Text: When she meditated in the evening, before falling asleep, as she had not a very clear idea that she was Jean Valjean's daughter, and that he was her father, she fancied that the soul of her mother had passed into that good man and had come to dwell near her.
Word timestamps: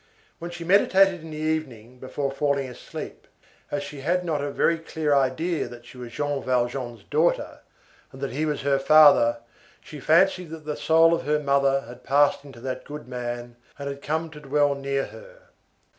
When 0.39 0.49
she 0.49 0.63
meditated 0.63 1.21
in 1.21 1.29
the 1.29 1.37
evening, 1.37 1.99
before 1.99 2.31
falling 2.31 2.67
asleep, 2.67 3.27
as 3.69 3.83
she 3.83 4.01
had 4.01 4.25
not 4.25 4.43
a 4.43 4.49
very 4.49 4.79
clear 4.79 5.13
idea 5.13 5.67
that 5.67 5.85
she 5.85 5.95
was 5.95 6.11
Jean 6.11 6.41
Valjean's 6.41 7.03
daughter, 7.03 7.59
and 8.11 8.19
that 8.19 8.31
he 8.31 8.47
was 8.47 8.61
her 8.63 8.79
father, 8.79 9.37
she 9.79 9.99
fancied 9.99 10.49
that 10.49 10.65
the 10.65 10.75
soul 10.75 11.13
of 11.13 11.25
her 11.27 11.37
mother 11.37 11.81
had 11.81 12.03
passed 12.03 12.43
into 12.43 12.59
that 12.61 12.83
good 12.83 13.07
man 13.07 13.57
and 13.77 13.87
had 13.87 14.01
come 14.01 14.31
to 14.31 14.39
dwell 14.39 14.73
near 14.73 15.05
her. 15.05 15.49